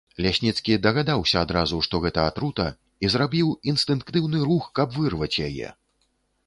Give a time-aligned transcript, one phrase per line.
[0.25, 2.65] Лясніцкі дагадаўся адразу, што гэта атрута,
[3.05, 5.69] і зрабіў інстынктыўны рух, каб вырваць яе.